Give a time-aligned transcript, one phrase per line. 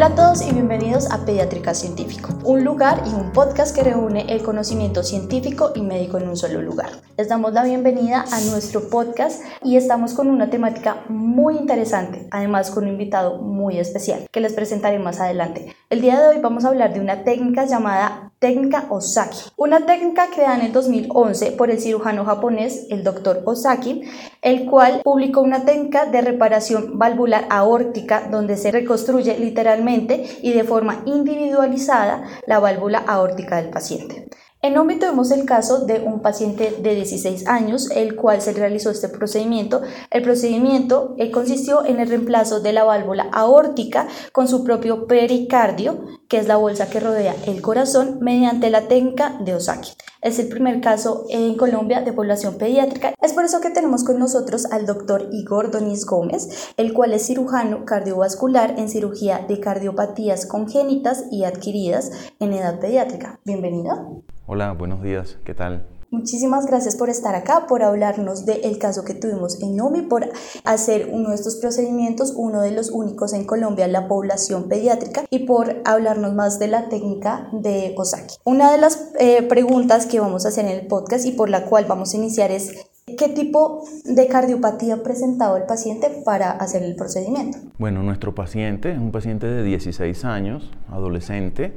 [0.00, 4.24] Hola a todos y bienvenidos a Pediátrica Científico, un lugar y un podcast que reúne
[4.32, 6.88] el conocimiento científico y médico en un solo lugar.
[7.18, 12.70] Les damos la bienvenida a nuestro podcast y estamos con una temática muy interesante, además
[12.70, 15.76] con un invitado muy especial que les presentaré más adelante.
[15.90, 20.28] El día de hoy vamos a hablar de una técnica llamada técnica Osaki, una técnica
[20.34, 24.02] creada en el 2011 por el cirujano japonés, el doctor Osaki,
[24.40, 30.64] el cual publicó una técnica de reparación valvular aórtica donde se reconstruye literalmente y de
[30.64, 34.30] forma individualizada la válvula aórtica del paciente.
[34.62, 38.90] En OMI tuvimos el caso de un paciente de 16 años, el cual se realizó
[38.90, 39.80] este procedimiento.
[40.10, 46.04] El procedimiento eh, consistió en el reemplazo de la válvula aórtica con su propio pericardio,
[46.28, 49.92] que es la bolsa que rodea el corazón, mediante la técnica de Osaki.
[50.20, 53.14] Es el primer caso en Colombia de población pediátrica.
[53.22, 57.26] Es por eso que tenemos con nosotros al doctor Igor Donis Gómez, el cual es
[57.26, 63.40] cirujano cardiovascular en cirugía de cardiopatías congénitas y adquiridas en edad pediátrica.
[63.46, 64.22] Bienvenido.
[64.52, 65.86] Hola, buenos días, ¿qué tal?
[66.10, 70.28] Muchísimas gracias por estar acá, por hablarnos del caso que tuvimos en OMI, por
[70.64, 75.22] hacer uno de estos procedimientos, uno de los únicos en Colombia en la población pediátrica
[75.30, 78.38] y por hablarnos más de la técnica de Osaki.
[78.42, 81.66] Una de las eh, preguntas que vamos a hacer en el podcast y por la
[81.66, 82.72] cual vamos a iniciar es
[83.16, 87.58] ¿Qué tipo de cardiopatía ha presentado el paciente para hacer el procedimiento?
[87.78, 91.72] Bueno, nuestro paciente es un paciente de 16 años, adolescente,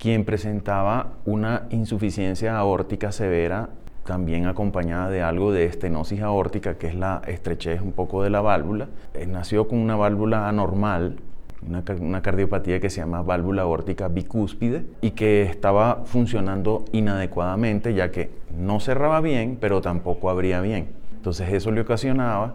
[0.00, 3.68] quien presentaba una insuficiencia aórtica severa,
[4.06, 8.40] también acompañada de algo de estenosis aórtica, que es la estrechez un poco de la
[8.40, 8.88] válvula.
[9.12, 11.16] Eh, nació con una válvula anormal,
[11.68, 18.10] una, una, cardiopatía que se llama válvula aórtica bicúspide y que estaba funcionando inadecuadamente, ya
[18.10, 20.88] que no cerraba bien, pero tampoco abría bien.
[21.16, 22.54] Entonces eso le ocasionaba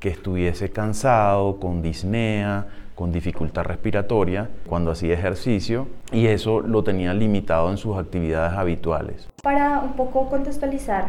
[0.00, 7.12] que estuviese cansado, con disnea, con dificultad respiratoria cuando hacía ejercicio y eso lo tenía
[7.12, 9.28] limitado en sus actividades habituales.
[9.42, 11.08] Para un poco contextualizar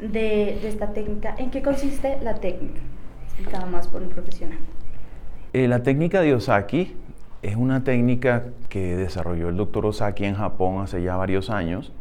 [0.00, 2.80] de, esta técnica, ¿en qué consiste la técnica?
[3.28, 4.58] Explicada más por un profesional.
[5.52, 6.96] Eh, la técnica de Osaki
[7.42, 11.92] es una técnica que desarrolló el doctor Osaki en Japón hace ya varios años,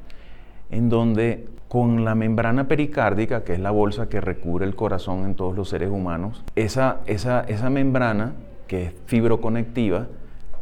[0.71, 5.35] en donde con la membrana pericárdica, que es la bolsa que recubre el corazón en
[5.35, 8.33] todos los seres humanos, esa, esa, esa membrana,
[8.67, 10.07] que es fibroconectiva,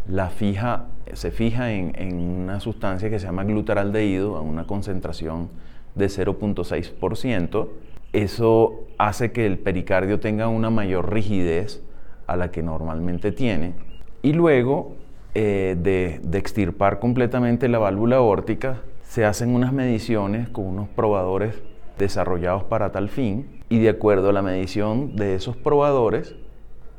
[0.08, 5.50] la fija, se fija en, en, una sustancia que se llama glutaraldehído a una concentración
[5.96, 7.68] de 0.6%.
[8.12, 11.84] Eso hace que el pericardio tenga una mayor rigidez
[12.28, 13.74] a la que normalmente tiene.
[14.22, 14.96] Y luego
[15.36, 21.56] eh, de, extirpar completamente la válvula aórtica, se hacen unas mediciones con unos probadores
[21.98, 26.36] desarrollados para tal fin y de acuerdo a la medición de esos probadores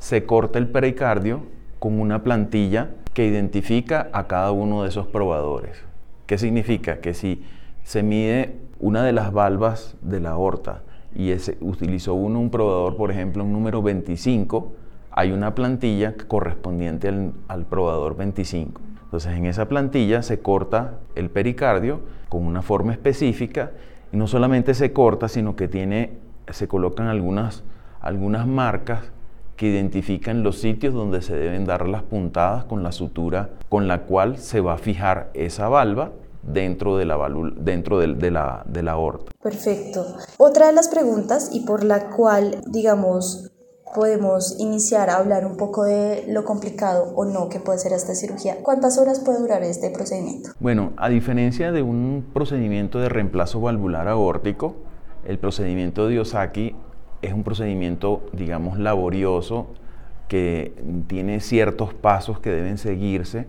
[0.05, 1.41] se corta el pericardio
[1.79, 5.83] con una plantilla que identifica a cada uno de esos probadores.
[6.27, 6.99] ¿Qué significa?
[6.99, 7.43] Que si
[7.85, 10.83] se mide una de las valvas de la aorta
[11.15, 14.75] y ese, utilizó uno un probador, por ejemplo, un número 25,
[15.11, 18.83] hay una plantilla correspondiente al, al probador 25.
[19.05, 23.71] Entonces en esa plantilla se corta el pericardio con una forma específica
[24.13, 26.11] y no solamente se corta, sino que tiene,
[26.51, 27.65] se colocan algunas,
[28.03, 29.11] algunas marcas
[29.57, 34.03] que identifican los sitios donde se deben dar las puntadas con la sutura con la
[34.03, 37.17] cual se va a fijar esa valva dentro de la,
[37.57, 39.33] dentro de, la, de la aorta.
[39.43, 40.07] Perfecto.
[40.37, 43.51] Otra de las preguntas y por la cual, digamos,
[43.95, 48.15] podemos iniciar a hablar un poco de lo complicado o no que puede ser esta
[48.15, 48.57] cirugía.
[48.63, 50.51] ¿Cuántas horas puede durar este procedimiento?
[50.59, 54.75] Bueno, a diferencia de un procedimiento de reemplazo valvular aórtico,
[55.25, 56.75] el procedimiento de Osaki
[57.25, 59.69] es un procedimiento, digamos, laborioso
[60.29, 60.73] que
[61.07, 63.47] tiene ciertos pasos que deben seguirse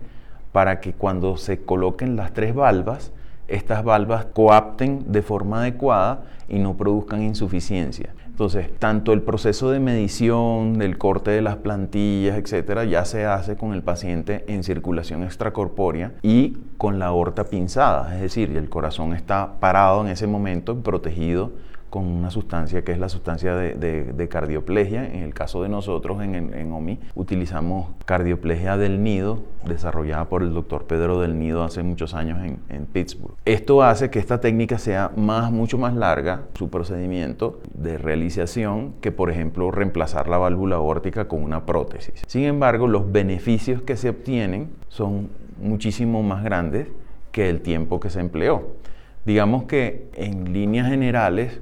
[0.52, 3.12] para que cuando se coloquen las tres valvas,
[3.48, 8.14] estas valvas coapten de forma adecuada y no produzcan insuficiencia.
[8.26, 13.56] Entonces, tanto el proceso de medición, del corte de las plantillas, etcétera, ya se hace
[13.56, 19.14] con el paciente en circulación extracorpórea y con la aorta pinzada, es decir, el corazón
[19.14, 21.52] está parado en ese momento, protegido
[21.90, 25.06] con una sustancia que es la sustancia de, cardioplegia.
[25.06, 30.84] En el caso de nosotros en, OMI utilizamos cardioplegia del nido, desarrollada por el doctor
[30.84, 33.34] Pedro del Nido hace muchos años en, en, Pittsburgh.
[33.44, 39.12] Esto hace que esta técnica sea más, mucho más larga, su procedimiento de realización, que
[39.12, 42.22] por ejemplo reemplazar la válvula aórtica con una prótesis.
[42.26, 45.28] Sin embargo, los beneficios que se obtienen son
[45.60, 46.88] muchísimo más grandes
[47.32, 48.76] que el tiempo que se empleó.
[49.24, 51.60] Digamos que en líneas generales,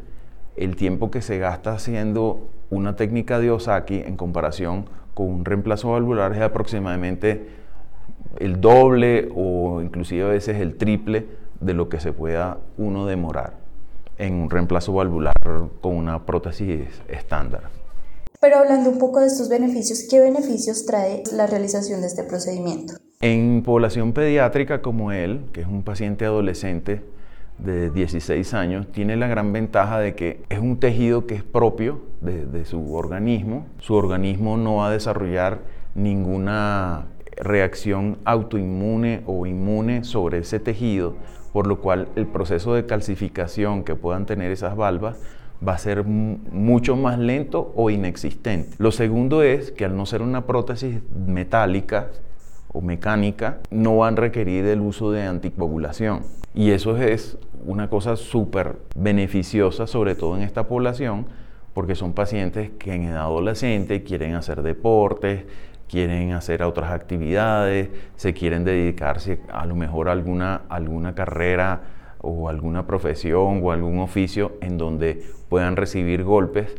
[0.56, 5.92] el tiempo que se gasta haciendo una técnica de Osaki en comparación con un reemplazo
[5.92, 7.48] valvular es aproximadamente
[8.38, 11.26] el doble o inclusive a veces el triple
[11.60, 13.54] de lo que se pueda uno demorar
[14.18, 15.34] en un reemplazo valvular
[15.80, 17.62] con una prótesis estándar.
[18.40, 22.94] Pero hablando un poco de estos beneficios, ¿qué beneficios trae la realización de este procedimiento?
[23.20, 27.00] En población pediátrica como él, que es un paciente adolescente
[27.58, 32.02] de 16 años, tiene la gran ventaja de que es un tejido que es propio
[32.20, 33.66] de, su organismo.
[33.78, 35.60] Su organismo no va a desarrollar
[35.94, 37.06] ninguna
[37.36, 41.14] reacción autoinmune o inmune sobre ese tejido,
[41.52, 45.16] por lo cual el proceso de calcificación que puedan tener esas valvas
[45.66, 48.70] va a ser mucho más lento o inexistente.
[48.78, 52.08] Lo segundo es que al no ser una prótesis metálica
[52.74, 56.22] o mecánica, no van a requerir el uso de anticoagulación.
[56.54, 61.26] Y eso es una cosa súper beneficiosa, sobre todo en esta población,
[61.72, 65.44] porque son pacientes que en edad adolescente quieren hacer deportes,
[65.88, 71.82] quieren hacer otras actividades, se quieren dedicarse a lo mejor a alguna, alguna carrera
[72.20, 76.74] o alguna profesión o algún oficio en donde puedan recibir golpes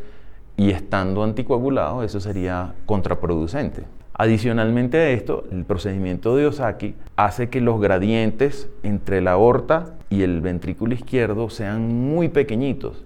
[0.57, 3.83] y estando anticoagulados eso sería contraproducente.
[4.17, 10.23] Adicionalmente a esto, el procedimiento de Osaki hace que los gradientes entre la aorta y
[10.23, 13.03] el ventrículo izquierdo sean muy pequeñitos.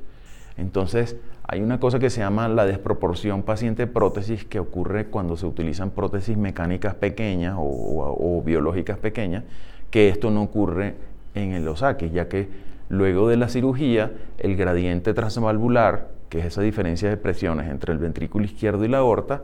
[0.56, 1.16] Entonces,
[1.48, 6.38] hay una cosa que se llama la desproporción paciente-prótesis que ocurre cuando se utilizan prótesis
[6.38, 9.46] mecánicas pequeñas o, biológicas pequeñas,
[9.90, 10.94] que esto no ocurre
[11.34, 12.50] en el Osaki, ya que
[12.88, 17.98] luego de la cirugía el gradiente transvalvular, que es esa diferencia de presiones entre el
[17.98, 19.42] ventrículo izquierdo y la aorta,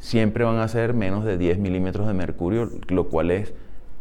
[0.00, 3.52] siempre van a ser menos de 10 milímetros de mercurio, lo cual es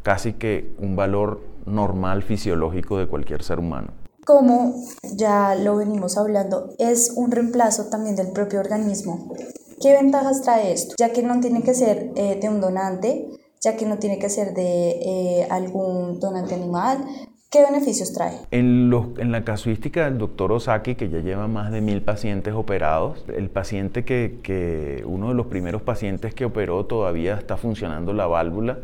[0.02, 3.94] casi que un valor normal fisiológico de cualquier ser humano
[4.30, 4.76] como
[5.16, 9.34] ya lo venimos hablando, es un reemplazo también del propio organismo.
[9.82, 10.94] ¿Qué ventajas trae esto?
[11.00, 13.28] Ya que no tiene que ser eh, de un donante,
[13.60, 17.04] ya que no tiene que ser de eh, algún donante animal,
[17.52, 18.38] ¿Qué beneficios trae?
[18.52, 18.92] En,
[19.32, 24.06] la casuística del doctor Osaki, que ya lleva más de mil pacientes operados, el paciente
[24.06, 28.78] que, uno de los primeros pacientes que operó todavía está funcionando la válvula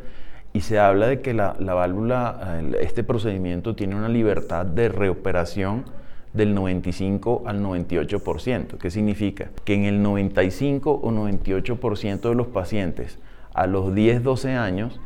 [0.52, 5.86] y se habla de que la, válvula, este procedimiento tiene una libertad de reoperación
[6.34, 8.80] del 95 al 98%.
[8.80, 9.52] ¿Qué significa?
[9.64, 13.20] Que en el 95 o 98% de los pacientes
[13.54, 15.00] a los 10, 12 años,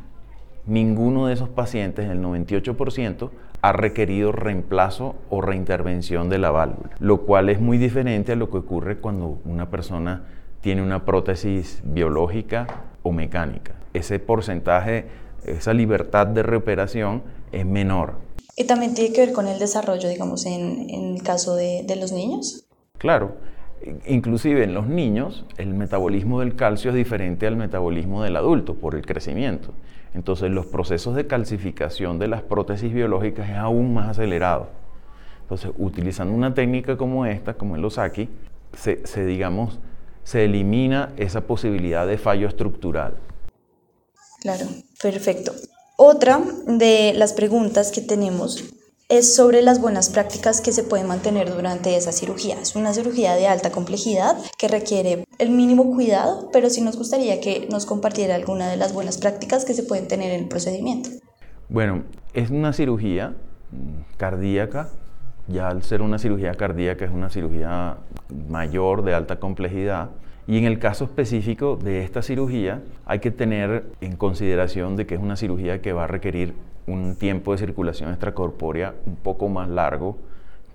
[0.66, 7.22] ninguno de esos pacientes, el 98%, ha requerido reemplazo o reintervención de la válvula, lo
[7.22, 10.24] cual es muy diferente a lo que ocurre cuando una persona
[10.62, 12.68] tiene una prótesis biológica
[13.04, 13.74] o mecánica.
[13.94, 15.06] Ese porcentaje
[15.46, 18.16] esa libertad de reoperación es menor.
[18.56, 21.96] ¿Y también tiene que ver con el desarrollo, digamos, en, en el caso de, de
[21.96, 22.66] los niños?
[22.98, 23.38] Claro,
[24.06, 28.96] inclusive en los niños el metabolismo del calcio es diferente al metabolismo del adulto por
[28.96, 29.74] el crecimiento.
[30.14, 34.70] Entonces los procesos de calcificación de las prótesis biológicas es aún más acelerado.
[35.42, 38.30] Entonces utilizando una técnica como esta, como el Osaki,
[38.74, 39.80] se, se digamos,
[40.24, 43.16] se elimina esa posibilidad de fallo estructural.
[44.42, 44.66] Claro,
[45.02, 45.54] perfecto.
[45.98, 48.64] Otra de las preguntas que tenemos
[49.10, 52.62] es sobre las buenas prácticas que se pueden mantener durante esa cirugía.
[52.62, 57.42] Es una cirugía de alta complejidad que requiere el mínimo cuidado, pero sí nos gustaría
[57.42, 61.10] que nos compartiera alguna de las buenas prácticas que se pueden tener en el procedimiento.
[61.70, 62.04] Bueno,
[62.36, 63.34] es una cirugía
[64.18, 64.89] cardíaca.
[65.48, 67.98] Ya al ser una cirugía cardíaca es una cirugía
[68.48, 70.12] mayor de alta complejidad
[70.46, 75.16] y en el caso específico de esta cirugía hay que tener en consideración de que
[75.16, 76.54] es una cirugía que va a requerir
[76.91, 80.17] un tiempo de circulación extracorpórea un poco más largo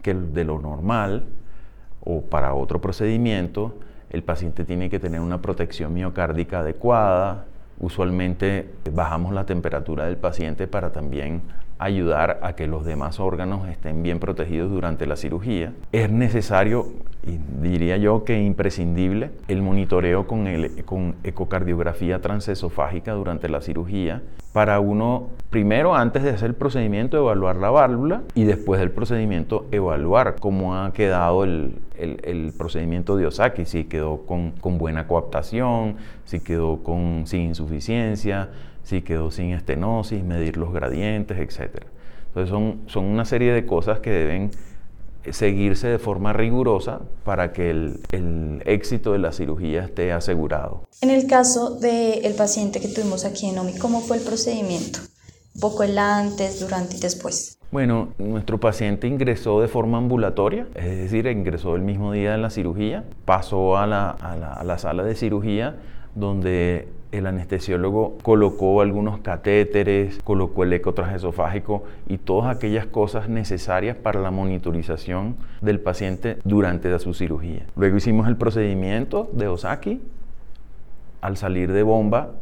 [0.02, 1.24] que el de lo normal
[2.04, 3.74] o para otro procedimiento.
[4.10, 7.46] El paciente tiene que tener una protección miocárdica adecuada.
[7.80, 11.42] Usualmente bajamos la temperatura del paciente para también
[11.78, 15.72] ayudar a que los demás órganos estén bien protegidos durante la cirugía.
[15.92, 16.86] Es necesario
[17.26, 24.22] y diría yo que imprescindible el monitoreo con, el, con ecocardiografía transesofágica durante la cirugía
[24.52, 29.66] para uno, primero antes de hacer el procedimiento, evaluar la válvula y después del procedimiento
[29.72, 35.08] evaluar cómo ha quedado el, el, el procedimiento de Osaki, si quedó con, con, buena
[35.08, 38.50] coaptación, si quedó con, sin insuficiencia,
[38.84, 41.84] si quedó sin estenosis, medir los gradientes, etc.
[42.28, 44.50] Entonces son, son una serie de cosas que deben
[45.32, 50.82] seguirse de forma rigurosa para que el, éxito de la cirugía esté asegurado.
[51.00, 55.00] En el caso del paciente que tuvimos aquí en OMI, ¿cómo fue el procedimiento?
[55.54, 57.58] Un poco el antes, durante y después.
[57.70, 62.50] Bueno, nuestro paciente ingresó de forma ambulatoria, es decir, ingresó el mismo día de la
[62.50, 65.76] cirugía, pasó a la, a la sala de cirugía
[66.14, 73.96] donde el anestesiólogo colocó algunos catéteres, colocó el ecotraje esofágico y todas aquellas cosas necesarias
[73.96, 77.66] para la monitorización del paciente durante su cirugía.
[77.76, 80.00] Luego hicimos el procedimiento de Osaki.
[81.20, 82.32] Al salir de bomba,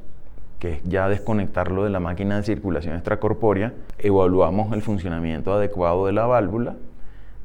[0.58, 6.12] que es ya desconectarlo de la máquina de circulación extracorpórea, evaluamos el funcionamiento adecuado de
[6.12, 6.76] la válvula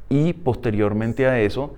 [0.10, 1.76] y posteriormente a eso,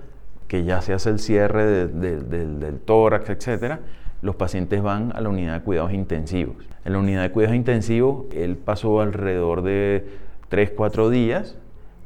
[0.47, 3.79] que ya se hace el cierre del tórax, etcétera,
[4.21, 6.55] los pacientes van a la unidad de cuidados intensivos.
[6.85, 10.05] En la unidad de cuidados intensivos, él pasó alrededor de
[10.49, 11.57] 3, 4 días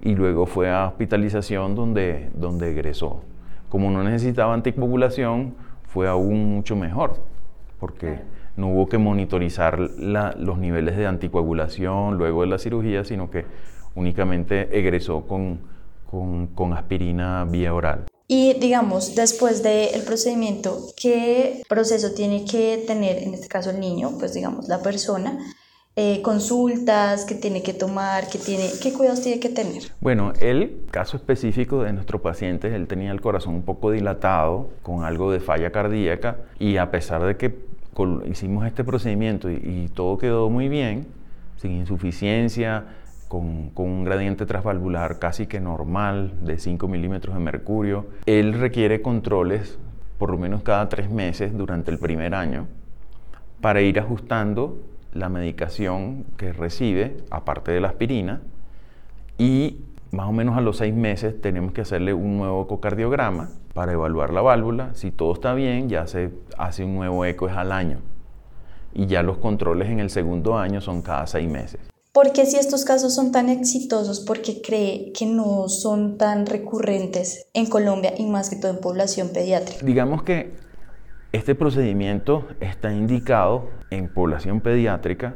[0.02, 3.22] y luego fue a hospitalización donde, donde egresó.
[3.70, 5.56] Como no necesitaba anticoagulación,
[5.88, 7.18] fue aún mucho mejor,
[7.80, 8.20] porque
[8.56, 13.46] no hubo que monitorizar los niveles de anticoagulación luego de la cirugía, sino que
[13.96, 15.60] únicamente egresó con,
[16.10, 18.06] con, con aspirina vía oral.
[18.28, 24.12] Y digamos, después del procedimiento, ¿qué proceso tiene que tener, en este caso el niño,
[24.18, 25.38] pues digamos la persona?
[25.96, 29.84] Eh, consultas que tiene que tomar, que tiene, ¿qué cuidados tiene que tener?
[30.02, 35.04] Bueno, el caso específico de nuestro paciente, él tenía el corazón un poco dilatado, con
[35.04, 37.56] algo de falla cardíaca, y a pesar de que
[38.26, 41.06] hicimos este procedimiento y todo quedó muy bien,
[41.58, 42.86] sin insuficiencia,
[43.34, 48.06] con, un gradiente transvalvular casi que normal de 5 milímetros de mercurio.
[48.28, 49.80] Él requiere controles
[50.20, 52.68] por lo menos cada tres meses durante el primer año
[53.60, 54.78] para ir ajustando
[55.14, 58.42] la medicación que recibe, aparte de la aspirina,
[59.40, 63.94] y más o menos a los seis meses tenemos que hacerle un nuevo ecocardiograma para
[63.94, 64.94] evaluar la válvula.
[64.94, 67.98] Si todo está bien, ya se hace un nuevo eco es al año.
[68.94, 71.93] Y ya los controles en el segundo año son cada seis meses.
[72.14, 74.20] ¿Por qué si estos casos son tan exitosos?
[74.20, 79.30] porque cree que no son tan recurrentes en Colombia y más que todo en población
[79.34, 79.84] pediátrica?
[79.84, 80.54] Digamos que
[81.32, 85.34] este procedimiento está indicado en población pediátrica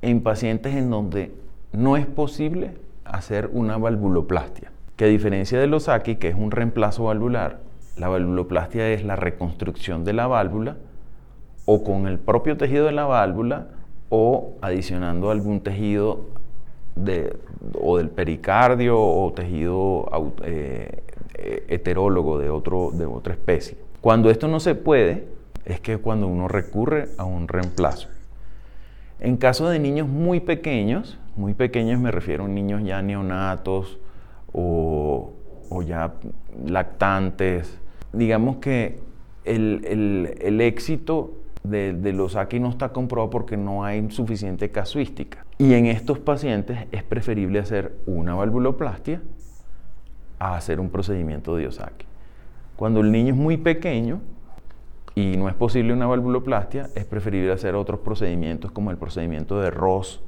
[0.00, 1.34] en pacientes en donde
[1.72, 4.72] no es posible hacer una valvuloplastia.
[4.96, 7.60] Que a diferencia de los AKI, que es un reemplazo valvular,
[7.98, 10.78] la valvuloplastia es la reconstrucción de la válvula
[11.66, 13.81] o con el propio tejido de la válvula
[14.14, 16.26] o adicionando algún tejido
[16.96, 17.34] de,
[17.80, 20.06] o del pericardio o tejido
[20.44, 21.02] eh,
[21.68, 23.78] heterólogo de, otro, de otra especie.
[24.02, 25.28] Cuando esto no se puede,
[25.64, 28.08] es que cuando uno recurre a un reemplazo.
[29.18, 33.98] En caso de niños muy pequeños, muy pequeños me refiero a niños ya neonatos
[34.52, 35.32] o,
[35.70, 36.12] o ya
[36.66, 37.78] lactantes,
[38.12, 38.98] digamos que
[39.46, 41.30] el, el, el éxito
[41.64, 45.44] de, los aquí no está comprobado porque no hay suficiente casuística.
[45.58, 49.22] Y en estos pacientes es preferible hacer una valvuloplastia
[50.38, 52.06] a hacer un procedimiento de Osaki.
[52.76, 54.20] Cuando el niño es muy pequeño
[55.14, 59.70] y no es posible una valvuloplastia, es preferible hacer otros procedimientos como el procedimiento de
[59.70, 60.20] Ross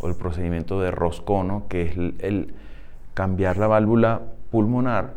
[0.00, 2.54] o el procedimiento de Roscono, que es el
[3.14, 5.14] cambiar la válvula pulmonar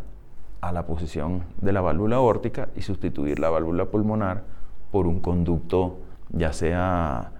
[0.61, 4.56] a la posición de la válvula órtica y sustituir la válvula pulmonar
[4.97, 5.99] por un conducto
[6.31, 7.31] ya sea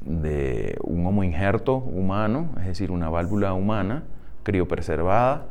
[0.00, 4.04] de un homoinjerto humano, es decir, una válvula humana
[4.44, 5.46] criopreservada,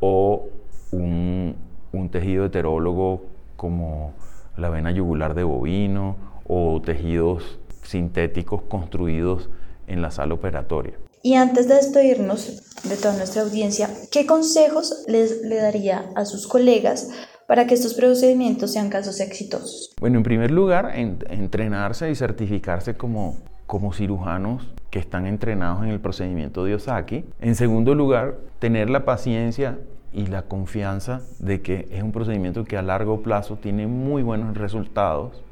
[0.00, 0.48] o
[0.90, 1.54] un,
[1.92, 3.22] un tejido heterólogo
[3.54, 4.14] como
[4.56, 6.16] la vena yugular de bovino
[6.48, 9.50] o tejidos sintéticos construidos
[9.86, 10.94] en la sala operatoria.
[11.22, 16.48] Y antes de despedirnos de toda nuestra audiencia, ¿qué consejos les le daría a sus
[16.48, 17.10] colegas
[17.46, 19.94] para que estos procedimientos sean casos exitosos?
[20.00, 23.36] Bueno, en primer lugar, entrenarse y certificarse como,
[23.66, 27.24] como cirujanos que están entrenados en el procedimiento de Osaki.
[27.40, 29.78] En segundo lugar, tener la paciencia
[30.12, 34.56] y la confianza de que es un procedimiento que a largo plazo tiene muy buenos
[34.56, 35.42] resultados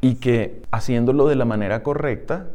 [0.00, 2.46] y que haciéndolo de la manera correcta,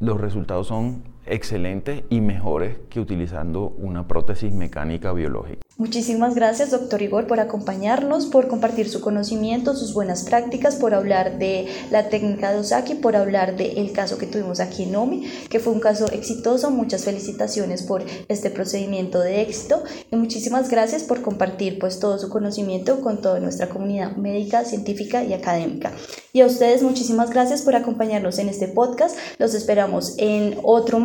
[0.00, 5.62] los resultados son excelentes y mejores que utilizando una prótesis mecánica biológica.
[5.78, 11.38] Muchísimas gracias, doctor Igor, por acompañarnos, por compartir su conocimiento, sus buenas prácticas, por hablar
[11.38, 15.60] de la técnica de Osaki, por hablar del caso que tuvimos aquí en OMI, que
[15.60, 16.70] fue un caso exitoso.
[16.70, 22.28] Muchas felicitaciones por este procedimiento de éxito y muchísimas gracias por compartir pues todo su
[22.28, 25.92] conocimiento con toda nuestra comunidad médica, científica y académica.
[26.34, 29.16] Y a ustedes muchísimas gracias por acompañarnos en este podcast.
[29.38, 30.98] Los esperamos en otro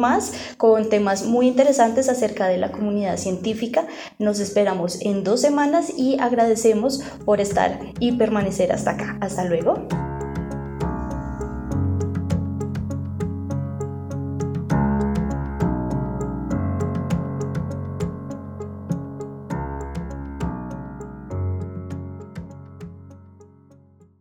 [0.57, 3.85] con temas muy interesantes acerca de la comunidad científica.
[4.19, 9.17] Nos esperamos en dos semanas y agradecemos por estar y permanecer hasta acá.
[9.21, 9.87] Hasta luego.